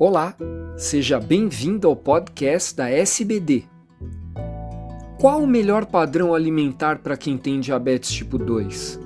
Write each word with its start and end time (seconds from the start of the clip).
Olá, 0.00 0.36
seja 0.76 1.18
bem-vindo 1.18 1.88
ao 1.88 1.96
podcast 1.96 2.76
da 2.76 2.88
SBD. 2.88 3.64
Qual 5.18 5.42
o 5.42 5.46
melhor 5.46 5.86
padrão 5.86 6.32
alimentar 6.32 7.00
para 7.00 7.16
quem 7.16 7.36
tem 7.36 7.58
diabetes 7.58 8.12
tipo 8.12 8.38
2? 8.38 9.00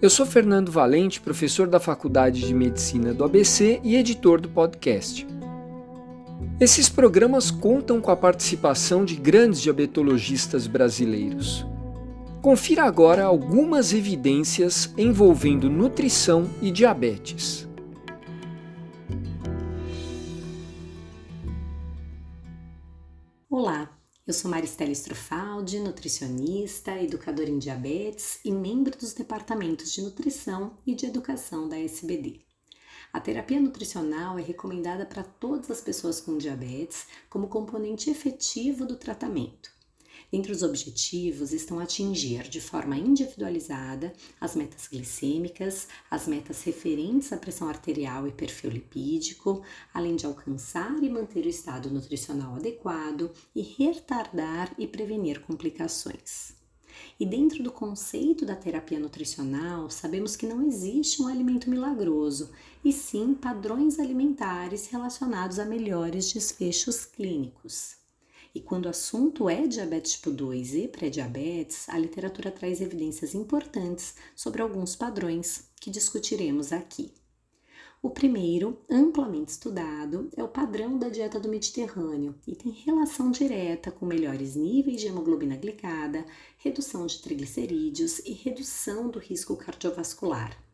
Eu 0.00 0.08
sou 0.08 0.24
Fernando 0.24 0.72
Valente, 0.72 1.20
professor 1.20 1.68
da 1.68 1.78
Faculdade 1.78 2.40
de 2.40 2.54
Medicina 2.54 3.12
do 3.12 3.22
ABC 3.24 3.78
e 3.84 3.94
editor 3.94 4.40
do 4.40 4.48
podcast. 4.48 5.26
Esses 6.58 6.88
programas 6.88 7.50
contam 7.50 8.00
com 8.00 8.10
a 8.10 8.16
participação 8.16 9.04
de 9.04 9.16
grandes 9.16 9.60
diabetologistas 9.60 10.66
brasileiros. 10.66 11.66
Confira 12.40 12.84
agora 12.84 13.24
algumas 13.24 13.92
evidências 13.92 14.94
envolvendo 14.96 15.68
nutrição 15.68 16.48
e 16.62 16.70
diabetes. 16.70 17.68
Eu 24.30 24.34
sou 24.34 24.48
Maristela 24.48 24.92
Strufaldi, 24.92 25.80
nutricionista, 25.80 26.92
educadora 27.02 27.50
em 27.50 27.58
diabetes 27.58 28.38
e 28.44 28.52
membro 28.52 28.96
dos 28.96 29.12
departamentos 29.12 29.92
de 29.92 30.02
nutrição 30.02 30.76
e 30.86 30.94
de 30.94 31.04
educação 31.04 31.68
da 31.68 31.76
SBD. 31.76 32.40
A 33.12 33.18
terapia 33.18 33.60
nutricional 33.60 34.38
é 34.38 34.42
recomendada 34.42 35.04
para 35.04 35.24
todas 35.24 35.68
as 35.68 35.80
pessoas 35.80 36.20
com 36.20 36.38
diabetes 36.38 37.08
como 37.28 37.48
componente 37.48 38.08
efetivo 38.08 38.86
do 38.86 38.94
tratamento. 38.94 39.68
Entre 40.32 40.52
os 40.52 40.62
objetivos 40.62 41.52
estão 41.52 41.80
atingir 41.80 42.48
de 42.48 42.60
forma 42.60 42.96
individualizada 42.96 44.12
as 44.40 44.54
metas 44.54 44.86
glicêmicas, 44.86 45.88
as 46.08 46.28
metas 46.28 46.62
referentes 46.62 47.32
à 47.32 47.36
pressão 47.36 47.68
arterial 47.68 48.28
e 48.28 48.32
perfil 48.32 48.70
lipídico, 48.70 49.62
além 49.92 50.14
de 50.14 50.26
alcançar 50.26 51.02
e 51.02 51.08
manter 51.08 51.44
o 51.44 51.48
estado 51.48 51.90
nutricional 51.90 52.54
adequado 52.54 53.32
e 53.54 53.60
retardar 53.60 54.72
e 54.78 54.86
prevenir 54.86 55.40
complicações. 55.40 56.54
E 57.18 57.26
dentro 57.26 57.62
do 57.62 57.72
conceito 57.72 58.46
da 58.46 58.54
terapia 58.54 59.00
nutricional, 59.00 59.90
sabemos 59.90 60.36
que 60.36 60.46
não 60.46 60.64
existe 60.64 61.20
um 61.20 61.26
alimento 61.26 61.68
milagroso, 61.68 62.50
e 62.84 62.92
sim 62.92 63.34
padrões 63.34 63.98
alimentares 63.98 64.86
relacionados 64.86 65.58
a 65.58 65.64
melhores 65.64 66.32
desfechos 66.32 67.04
clínicos. 67.04 67.99
E 68.54 68.60
quando 68.60 68.86
o 68.86 68.88
assunto 68.88 69.48
é 69.48 69.66
diabetes 69.66 70.12
tipo 70.12 70.30
2 70.30 70.74
e 70.74 70.88
pré-diabetes, 70.88 71.88
a 71.88 71.96
literatura 71.96 72.50
traz 72.50 72.80
evidências 72.80 73.34
importantes 73.34 74.14
sobre 74.34 74.60
alguns 74.60 74.96
padrões 74.96 75.70
que 75.80 75.90
discutiremos 75.90 76.72
aqui. 76.72 77.12
O 78.02 78.10
primeiro, 78.10 78.78
amplamente 78.90 79.52
estudado, 79.52 80.30
é 80.34 80.42
o 80.42 80.48
padrão 80.48 80.98
da 80.98 81.08
dieta 81.10 81.38
do 81.38 81.50
Mediterrâneo 81.50 82.34
e 82.46 82.56
tem 82.56 82.72
relação 82.72 83.30
direta 83.30 83.90
com 83.90 84.06
melhores 84.06 84.56
níveis 84.56 85.00
de 85.00 85.06
hemoglobina 85.06 85.56
glicada, 85.56 86.24
redução 86.56 87.06
de 87.06 87.20
triglicerídeos 87.20 88.18
e 88.20 88.32
redução 88.32 89.10
do 89.10 89.18
risco 89.18 89.54
cardiovascular 89.54 90.69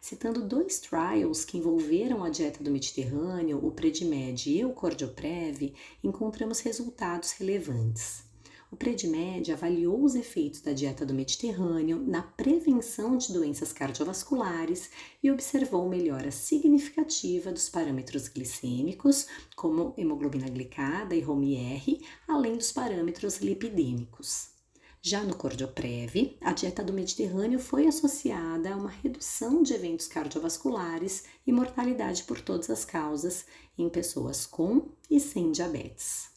citando 0.00 0.42
dois 0.42 0.80
trials 0.80 1.44
que 1.44 1.58
envolveram 1.58 2.24
a 2.24 2.30
dieta 2.30 2.64
do 2.64 2.70
Mediterrâneo, 2.70 3.64
o 3.64 3.70
Predimed 3.70 4.50
e 4.50 4.64
o 4.64 4.72
Cordioprev, 4.72 5.74
encontramos 6.02 6.60
resultados 6.60 7.32
relevantes. 7.32 8.24
O 8.72 8.76
Predimed 8.76 9.52
avaliou 9.52 10.02
os 10.04 10.14
efeitos 10.14 10.60
da 10.60 10.72
dieta 10.72 11.04
do 11.04 11.12
Mediterrâneo 11.12 12.00
na 12.06 12.22
prevenção 12.22 13.16
de 13.16 13.32
doenças 13.32 13.72
cardiovasculares 13.72 14.90
e 15.20 15.30
observou 15.30 15.88
melhora 15.88 16.30
significativa 16.30 17.52
dos 17.52 17.68
parâmetros 17.68 18.28
glicêmicos, 18.28 19.26
como 19.56 19.92
hemoglobina 19.98 20.48
glicada 20.48 21.16
e 21.16 21.20
ROMI-R, 21.20 22.00
além 22.28 22.56
dos 22.56 22.70
parâmetros 22.70 23.38
lipidêmicos. 23.38 24.59
Já 25.02 25.22
no 25.22 25.34
Cordioprev, 25.34 26.36
a 26.42 26.52
dieta 26.52 26.84
do 26.84 26.92
Mediterrâneo 26.92 27.58
foi 27.58 27.86
associada 27.86 28.70
a 28.70 28.76
uma 28.76 28.90
redução 28.90 29.62
de 29.62 29.72
eventos 29.72 30.06
cardiovasculares 30.06 31.24
e 31.46 31.50
mortalidade 31.50 32.24
por 32.24 32.38
todas 32.38 32.68
as 32.68 32.84
causas 32.84 33.46
em 33.78 33.88
pessoas 33.88 34.44
com 34.44 34.90
e 35.08 35.18
sem 35.18 35.52
diabetes. 35.52 36.28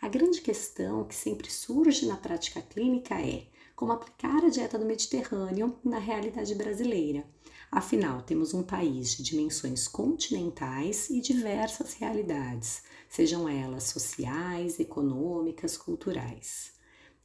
A 0.00 0.08
grande 0.08 0.40
questão 0.40 1.04
que 1.04 1.14
sempre 1.14 1.50
surge 1.50 2.06
na 2.06 2.16
prática 2.16 2.62
clínica 2.62 3.20
é 3.20 3.46
como 3.76 3.92
aplicar 3.92 4.46
a 4.46 4.48
dieta 4.48 4.78
do 4.78 4.86
Mediterrâneo 4.86 5.78
na 5.84 5.98
realidade 5.98 6.54
brasileira. 6.54 7.22
Afinal, 7.70 8.22
temos 8.22 8.54
um 8.54 8.62
país 8.62 9.14
de 9.14 9.22
dimensões 9.22 9.86
continentais 9.86 11.10
e 11.10 11.20
diversas 11.20 11.92
realidades, 11.92 12.82
sejam 13.10 13.46
elas 13.46 13.84
sociais, 13.84 14.80
econômicas, 14.80 15.76
culturais. 15.76 16.79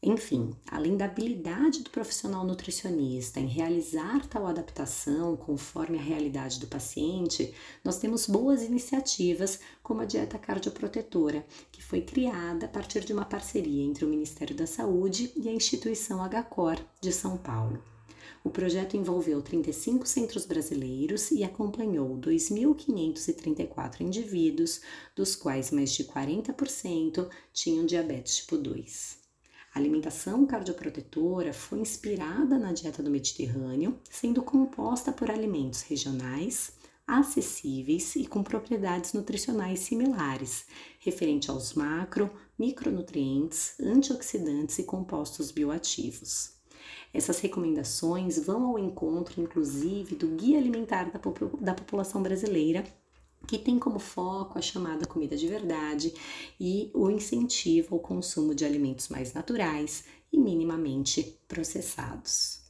Enfim, 0.08 0.56
além 0.70 0.96
da 0.96 1.06
habilidade 1.06 1.82
do 1.82 1.90
profissional 1.90 2.46
nutricionista 2.46 3.40
em 3.40 3.48
realizar 3.48 4.24
tal 4.28 4.46
adaptação 4.46 5.36
conforme 5.36 5.98
a 5.98 6.02
realidade 6.02 6.60
do 6.60 6.68
paciente, 6.68 7.52
nós 7.84 7.98
temos 7.98 8.28
boas 8.28 8.62
iniciativas 8.62 9.60
como 9.82 10.02
a 10.02 10.06
dieta 10.06 10.38
cardioprotetora, 10.38 11.44
que 11.72 11.82
foi 11.82 12.02
criada 12.02 12.68
a 12.68 12.70
partir 12.70 13.04
de 13.04 13.14
uma 13.14 13.26
parceria 13.26 13.84
entre 13.84 14.06
o 14.06 14.08
Ministério 14.08 14.56
da 14.56 14.68
Saúde 14.68 15.32
e 15.36 15.50
a 15.50 15.52
instituição 15.52 16.20
HCOR 16.24 16.78
de 17.02 17.12
São 17.12 17.36
Paulo. 17.36 17.84
O 18.44 18.52
projeto 18.52 18.96
envolveu 18.96 19.42
35 19.42 20.06
centros 20.06 20.46
brasileiros 20.46 21.32
e 21.32 21.44
acompanhou 21.44 22.16
2.534 22.20 24.02
indivíduos, 24.02 24.82
dos 25.16 25.36
quais 25.36 25.72
mais 25.72 25.92
de 25.94 26.04
40% 26.04 27.28
tinham 27.52 27.88
diabetes 27.88 28.36
tipo 28.36 28.56
2. 28.56 29.25
A 29.76 29.80
alimentação 29.80 30.46
cardioprotetora 30.46 31.52
foi 31.52 31.80
inspirada 31.80 32.58
na 32.58 32.72
dieta 32.72 33.04
do 33.04 33.12
Mediterrâneo, 33.12 34.00
sendo 34.10 34.42
composta 34.42 35.12
por 35.12 35.30
alimentos 35.30 35.82
regionais, 35.82 36.72
acessíveis 37.06 38.16
e 38.16 38.26
com 38.26 38.42
propriedades 38.42 39.12
nutricionais 39.12 39.80
similares, 39.80 40.66
referente 40.98 41.52
aos 41.52 41.74
macro, 41.74 42.32
micronutrientes, 42.58 43.76
antioxidantes 43.82 44.80
e 44.80 44.84
compostos 44.84 45.52
bioativos. 45.52 46.54
Essas 47.14 47.40
recomendações 47.40 48.40
vão 48.40 48.64
ao 48.68 48.80
encontro, 48.80 49.42
inclusive, 49.42 50.16
do 50.16 50.28
Guia 50.38 50.58
Alimentar 50.58 51.12
da, 51.12 51.74
População 51.74 52.24
Brasileira, 52.24 52.86
que 53.48 53.58
tem 53.58 53.78
como 53.78 54.00
foco 54.00 54.58
a 54.58 54.62
chamada 54.62 55.06
comida 55.06 55.36
de 55.36 55.48
verdade 55.48 56.14
e 56.60 56.90
o 56.94 57.10
incentivo 57.10 57.96
ao 57.96 58.02
consumo 58.02 58.56
de 58.56 58.66
alimentos 58.66 59.10
mais 59.10 59.34
naturais 59.34 60.06
e 60.32 60.38
minimamente 60.38 61.40
processados. 61.48 62.65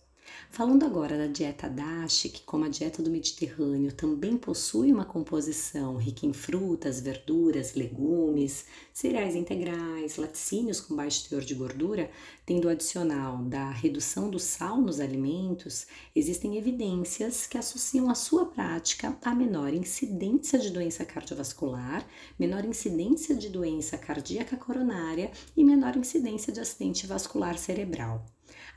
Falando 0.55 0.85
agora 0.85 1.17
da 1.17 1.27
dieta 1.27 1.67
DASH, 1.67 2.29
que 2.31 2.41
como 2.43 2.63
a 2.63 2.69
dieta 2.69 3.03
do 3.03 3.11
Mediterrâneo 3.11 3.91
também 3.91 4.37
possui 4.37 4.89
uma 4.89 5.03
composição 5.03 5.97
rica 5.97 6.25
em 6.25 6.31
frutas, 6.31 7.01
verduras, 7.01 7.73
legumes, 7.75 8.63
cereais 8.93 9.35
integrais, 9.35 10.15
laticínios 10.15 10.79
com 10.79 10.95
baixo 10.95 11.27
teor 11.27 11.41
de 11.41 11.53
gordura, 11.53 12.09
tendo 12.45 12.69
o 12.69 12.71
adicional 12.71 13.39
da 13.39 13.69
redução 13.69 14.29
do 14.29 14.39
sal 14.39 14.79
nos 14.79 15.01
alimentos, 15.01 15.87
existem 16.15 16.55
evidências 16.55 17.45
que 17.45 17.57
associam 17.57 18.09
a 18.09 18.15
sua 18.15 18.45
prática 18.45 19.17
a 19.25 19.35
menor 19.35 19.73
incidência 19.73 20.57
de 20.57 20.69
doença 20.69 21.03
cardiovascular, 21.03 22.07
menor 22.39 22.63
incidência 22.63 23.35
de 23.35 23.49
doença 23.49 23.97
cardíaca 23.97 24.55
coronária 24.55 25.31
e 25.57 25.65
menor 25.65 25.97
incidência 25.97 26.53
de 26.53 26.61
acidente 26.61 27.05
vascular 27.05 27.57
cerebral. 27.57 28.25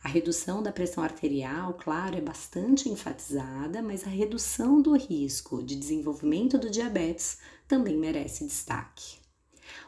A 0.03 0.09
redução 0.09 0.62
da 0.62 0.70
pressão 0.70 1.03
arterial, 1.03 1.75
claro, 1.75 2.16
é 2.16 2.20
bastante 2.20 2.88
enfatizada, 2.88 3.82
mas 3.82 4.06
a 4.06 4.10
redução 4.10 4.81
do 4.81 4.97
risco 4.97 5.62
de 5.62 5.75
desenvolvimento 5.75 6.56
do 6.56 6.70
diabetes 6.70 7.38
também 7.67 7.96
merece 7.96 8.46
destaque. 8.46 9.19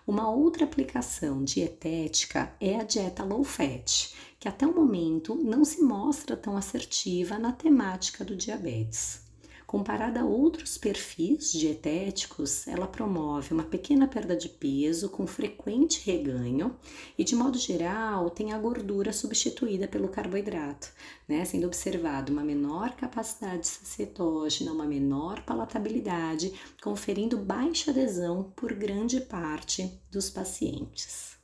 Uma 0.07 0.29
outra 0.29 0.65
aplicação 0.65 1.45
dietética 1.45 2.55
é 2.61 2.77
a 2.77 2.83
dieta 2.83 3.25
low 3.25 3.45
fat, 3.45 4.15
que 4.39 4.49
até 4.49 4.67
o 4.67 4.75
momento 4.75 5.37
não 5.37 5.65
se 5.65 5.81
mostra 5.81 6.37
tão 6.37 6.57
assertiva 6.57 7.39
na 7.39 7.53
temática 7.53 8.25
do 8.25 8.37
diabetes. 8.37 9.30
Comparada 9.71 10.23
a 10.23 10.25
outros 10.25 10.77
perfis 10.77 11.53
dietéticos, 11.53 12.67
ela 12.67 12.89
promove 12.89 13.55
uma 13.55 13.63
pequena 13.63 14.09
perda 14.09 14.37
de 14.37 14.49
peso 14.49 15.09
com 15.09 15.29
frequente 15.29 16.05
reganho 16.05 16.77
e, 17.17 17.23
de 17.23 17.37
modo 17.37 17.57
geral, 17.57 18.31
tem 18.31 18.53
a 18.53 18.59
gordura 18.59 19.13
substituída 19.13 19.87
pelo 19.87 20.09
carboidrato, 20.09 20.93
né? 21.29 21.45
sendo 21.45 21.69
observado 21.69 22.33
uma 22.33 22.43
menor 22.43 22.97
capacidade 22.97 23.69
cetógena, 23.69 24.73
uma 24.73 24.87
menor 24.87 25.45
palatabilidade, 25.45 26.53
conferindo 26.83 27.39
baixa 27.39 27.93
adesão 27.93 28.53
por 28.57 28.75
grande 28.75 29.21
parte 29.21 30.03
dos 30.11 30.29
pacientes. 30.29 31.39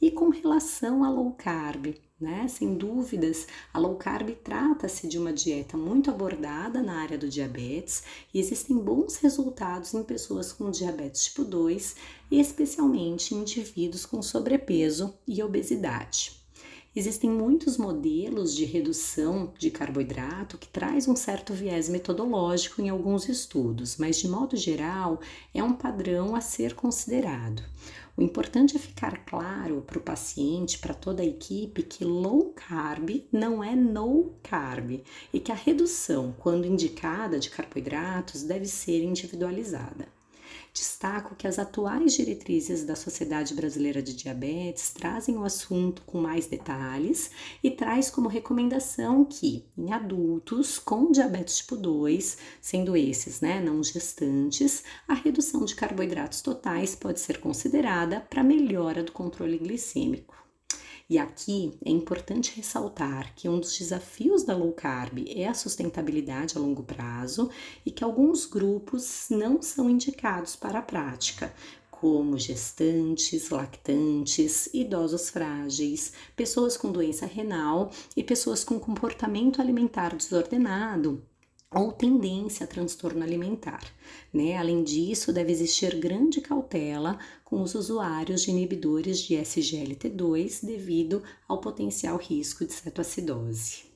E 0.00 0.12
com 0.12 0.28
relação 0.28 1.02
a 1.02 1.10
low 1.10 1.32
carb, 1.32 1.96
né? 2.24 2.48
Sem 2.48 2.74
dúvidas, 2.74 3.46
a 3.72 3.78
low 3.78 3.96
carb 3.96 4.30
trata-se 4.42 5.06
de 5.06 5.18
uma 5.18 5.32
dieta 5.32 5.76
muito 5.76 6.10
abordada 6.10 6.82
na 6.82 7.00
área 7.00 7.18
do 7.18 7.28
diabetes 7.28 8.02
e 8.32 8.40
existem 8.40 8.76
bons 8.78 9.16
resultados 9.18 9.92
em 9.92 10.02
pessoas 10.02 10.50
com 10.52 10.70
diabetes 10.70 11.24
tipo 11.24 11.44
2 11.44 11.94
e 12.30 12.40
especialmente 12.40 13.34
em 13.34 13.40
indivíduos 13.40 14.06
com 14.06 14.22
sobrepeso 14.22 15.14
e 15.28 15.42
obesidade. 15.42 16.42
Existem 16.96 17.28
muitos 17.28 17.76
modelos 17.76 18.54
de 18.54 18.64
redução 18.64 19.52
de 19.58 19.68
carboidrato 19.68 20.56
que 20.56 20.68
traz 20.68 21.08
um 21.08 21.16
certo 21.16 21.52
viés 21.52 21.88
metodológico 21.88 22.80
em 22.80 22.88
alguns 22.88 23.28
estudos, 23.28 23.96
mas 23.96 24.16
de 24.16 24.28
modo 24.28 24.56
geral 24.56 25.20
é 25.52 25.62
um 25.62 25.72
padrão 25.72 26.36
a 26.36 26.40
ser 26.40 26.74
considerado. 26.74 27.64
O 28.16 28.22
importante 28.22 28.76
é 28.76 28.78
ficar 28.78 29.24
claro 29.24 29.82
para 29.84 29.98
o 29.98 30.02
paciente, 30.02 30.78
para 30.78 30.94
toda 30.94 31.20
a 31.20 31.26
equipe, 31.26 31.82
que 31.82 32.04
low 32.04 32.52
carb 32.54 33.26
não 33.32 33.62
é 33.62 33.74
no 33.74 34.34
carb 34.40 35.02
e 35.32 35.40
que 35.40 35.50
a 35.50 35.56
redução, 35.56 36.32
quando 36.38 36.64
indicada 36.64 37.40
de 37.40 37.50
carboidratos, 37.50 38.44
deve 38.44 38.66
ser 38.66 39.02
individualizada. 39.02 40.13
Destaco 40.74 41.36
que 41.36 41.46
as 41.46 41.56
atuais 41.56 42.14
diretrizes 42.14 42.82
da 42.82 42.96
Sociedade 42.96 43.54
Brasileira 43.54 44.02
de 44.02 44.12
Diabetes 44.12 44.92
trazem 44.92 45.36
o 45.36 45.44
assunto 45.44 46.02
com 46.02 46.20
mais 46.20 46.48
detalhes 46.48 47.30
e 47.62 47.70
traz 47.70 48.10
como 48.10 48.28
recomendação 48.28 49.24
que 49.24 49.64
em 49.78 49.92
adultos 49.92 50.76
com 50.80 51.12
diabetes 51.12 51.58
tipo 51.58 51.76
2, 51.76 52.38
sendo 52.60 52.96
esses, 52.96 53.40
né, 53.40 53.60
não 53.60 53.84
gestantes, 53.84 54.82
a 55.06 55.14
redução 55.14 55.64
de 55.64 55.76
carboidratos 55.76 56.42
totais 56.42 56.96
pode 56.96 57.20
ser 57.20 57.38
considerada 57.38 58.20
para 58.20 58.42
melhora 58.42 59.04
do 59.04 59.12
controle 59.12 59.58
glicêmico. 59.58 60.34
E 61.08 61.18
aqui 61.18 61.78
é 61.84 61.90
importante 61.90 62.56
ressaltar 62.56 63.34
que 63.34 63.46
um 63.46 63.60
dos 63.60 63.76
desafios 63.76 64.42
da 64.42 64.56
low 64.56 64.72
carb 64.72 65.22
é 65.28 65.46
a 65.46 65.52
sustentabilidade 65.52 66.56
a 66.56 66.60
longo 66.60 66.82
prazo 66.82 67.50
e 67.84 67.90
que 67.90 68.02
alguns 68.02 68.46
grupos 68.46 69.26
não 69.28 69.60
são 69.60 69.90
indicados 69.90 70.56
para 70.56 70.78
a 70.78 70.82
prática, 70.82 71.54
como 71.90 72.38
gestantes, 72.38 73.50
lactantes, 73.50 74.70
idosos 74.72 75.28
frágeis, 75.28 76.14
pessoas 76.34 76.74
com 76.76 76.90
doença 76.90 77.26
renal 77.26 77.90
e 78.16 78.24
pessoas 78.24 78.64
com 78.64 78.80
comportamento 78.80 79.60
alimentar 79.60 80.16
desordenado 80.16 81.22
ou 81.74 81.92
tendência 81.92 82.64
a 82.64 82.66
transtorno 82.66 83.22
alimentar. 83.22 83.82
Né? 84.32 84.56
Além 84.56 84.82
disso, 84.84 85.32
deve 85.32 85.52
existir 85.52 85.96
grande 85.96 86.40
cautela 86.40 87.18
com 87.44 87.62
os 87.62 87.74
usuários 87.74 88.42
de 88.42 88.50
inibidores 88.50 89.18
de 89.18 89.34
SGLT2 89.34 90.64
devido 90.64 91.22
ao 91.48 91.60
potencial 91.60 92.16
risco 92.16 92.64
de 92.64 92.72
cetoacidose. 92.72 93.93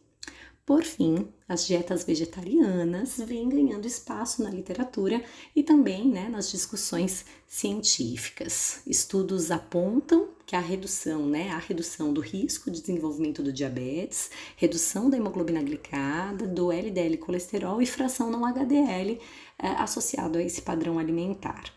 Por 0.68 0.84
fim, 0.84 1.26
as 1.48 1.66
dietas 1.66 2.04
vegetarianas 2.04 3.16
vêm 3.16 3.48
ganhando 3.48 3.86
espaço 3.86 4.42
na 4.42 4.50
literatura 4.50 5.24
e 5.56 5.62
também 5.62 6.06
né, 6.06 6.28
nas 6.28 6.50
discussões 6.50 7.24
científicas. 7.46 8.82
Estudos 8.86 9.50
apontam 9.50 10.28
que 10.44 10.54
a 10.54 10.60
redução, 10.60 11.24
né, 11.24 11.48
a 11.52 11.58
redução 11.58 12.12
do 12.12 12.20
risco 12.20 12.70
de 12.70 12.82
desenvolvimento 12.82 13.42
do 13.42 13.50
diabetes, 13.50 14.30
redução 14.58 15.08
da 15.08 15.16
hemoglobina 15.16 15.62
glicada, 15.62 16.46
do 16.46 16.70
LDL 16.70 17.16
colesterol 17.16 17.80
e 17.80 17.86
fração 17.86 18.30
não 18.30 18.44
HDL 18.44 19.18
é, 19.58 19.68
associado 19.68 20.36
a 20.36 20.42
esse 20.42 20.60
padrão 20.60 20.98
alimentar. 20.98 21.72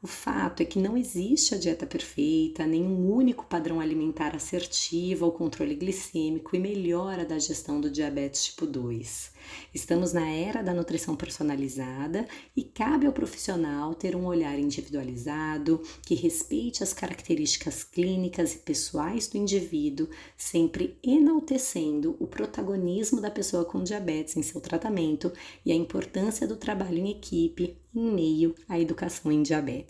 O 0.00 0.06
fato 0.06 0.62
é 0.62 0.64
que 0.64 0.78
não 0.78 0.96
existe 0.96 1.56
a 1.56 1.58
dieta 1.58 1.84
perfeita, 1.84 2.64
nenhum 2.64 3.10
único 3.10 3.44
padrão 3.46 3.80
alimentar 3.80 4.36
assertivo 4.36 5.24
ao 5.24 5.32
controle 5.32 5.74
glicêmico 5.74 6.54
e 6.54 6.60
melhora 6.60 7.24
da 7.24 7.36
gestão 7.36 7.80
do 7.80 7.90
diabetes 7.90 8.44
tipo 8.44 8.64
2. 8.64 9.32
Estamos 9.74 10.12
na 10.12 10.28
era 10.28 10.62
da 10.62 10.72
nutrição 10.72 11.16
personalizada 11.16 12.28
e 12.56 12.62
cabe 12.62 13.06
ao 13.06 13.12
profissional 13.12 13.92
ter 13.92 14.14
um 14.14 14.26
olhar 14.26 14.56
individualizado 14.56 15.82
que 16.06 16.14
respeite 16.14 16.84
as 16.84 16.92
características 16.92 17.82
clínicas 17.82 18.54
e 18.54 18.58
pessoais 18.58 19.26
do 19.26 19.36
indivíduo, 19.36 20.08
sempre 20.36 20.96
enaltecendo 21.02 22.16
o 22.20 22.26
protagonismo 22.28 23.20
da 23.20 23.32
pessoa 23.32 23.64
com 23.64 23.82
diabetes 23.82 24.36
em 24.36 24.44
seu 24.44 24.60
tratamento 24.60 25.32
e 25.66 25.72
a 25.72 25.74
importância 25.74 26.46
do 26.46 26.54
trabalho 26.54 26.98
em 26.98 27.10
equipe 27.10 27.76
em 27.94 28.12
meio 28.12 28.54
à 28.68 28.78
educação 28.78 29.32
em 29.32 29.42
diabetes. 29.42 29.87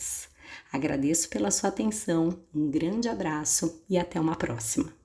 Agradeço 0.73 1.29
pela 1.29 1.51
sua 1.51 1.69
atenção, 1.69 2.41
um 2.55 2.71
grande 2.71 3.09
abraço 3.09 3.83
e 3.89 3.99
até 3.99 4.21
uma 4.21 4.37
próxima. 4.37 4.98